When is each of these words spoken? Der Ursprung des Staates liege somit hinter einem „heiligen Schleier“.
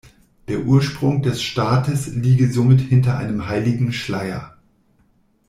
Der 0.47 0.61
Ursprung 0.65 1.21
des 1.21 1.43
Staates 1.43 2.07
liege 2.07 2.51
somit 2.51 2.81
hinter 2.81 3.19
einem 3.19 3.47
„heiligen 3.47 3.93
Schleier“. 3.93 4.57